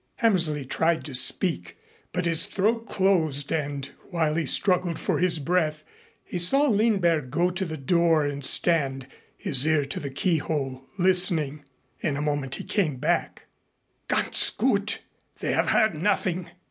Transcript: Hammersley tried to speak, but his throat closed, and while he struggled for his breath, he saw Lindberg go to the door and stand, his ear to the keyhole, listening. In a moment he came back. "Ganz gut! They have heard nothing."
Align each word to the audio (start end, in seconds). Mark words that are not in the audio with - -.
Hammersley 0.15 0.65
tried 0.65 1.05
to 1.05 1.13
speak, 1.13 1.77
but 2.11 2.25
his 2.25 2.47
throat 2.47 2.87
closed, 2.87 3.51
and 3.51 3.91
while 4.09 4.33
he 4.33 4.47
struggled 4.47 4.97
for 4.97 5.19
his 5.19 5.37
breath, 5.37 5.83
he 6.23 6.39
saw 6.39 6.65
Lindberg 6.65 7.29
go 7.29 7.51
to 7.51 7.65
the 7.65 7.77
door 7.77 8.25
and 8.25 8.43
stand, 8.43 9.05
his 9.37 9.63
ear 9.67 9.85
to 9.85 9.99
the 9.99 10.09
keyhole, 10.09 10.87
listening. 10.97 11.63
In 11.99 12.17
a 12.17 12.21
moment 12.23 12.55
he 12.55 12.63
came 12.63 12.95
back. 12.95 13.45
"Ganz 14.07 14.49
gut! 14.57 15.03
They 15.39 15.53
have 15.53 15.69
heard 15.69 15.93
nothing." 15.93 16.49